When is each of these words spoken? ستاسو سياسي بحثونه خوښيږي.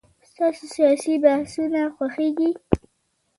ستاسو 0.29 0.63
سياسي 0.75 1.13
بحثونه 1.23 1.81
خوښيږي. 1.95 2.51